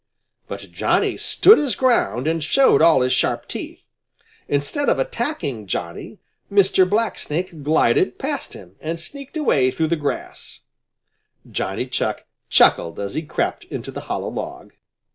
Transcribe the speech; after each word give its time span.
But 0.47 0.61
Johnny 0.71 1.15
stood 1.15 1.59
his 1.59 1.75
ground 1.75 2.25
and 2.27 2.43
showed 2.43 2.81
all 2.81 3.01
his 3.01 3.13
sharp 3.13 3.47
teeth. 3.47 3.83
Instead 4.47 4.89
of 4.89 4.97
attacking 4.97 5.67
Johnny, 5.67 6.17
Mr. 6.51 6.89
Blacksnake 6.89 7.61
glided 7.61 8.17
past 8.17 8.53
him 8.53 8.77
and 8.81 8.99
sneaked 8.99 9.37
away 9.37 9.69
through 9.69 9.89
the 9.89 9.95
grass. 9.95 10.61
Johnny 11.51 11.85
Chuck 11.85 12.25
chuckled 12.49 12.99
as 12.99 13.13
he 13.13 13.21
crept 13.21 13.65
into 13.65 13.91
the 13.91 14.01
hollow 14.09 14.29
log. 14.29 14.73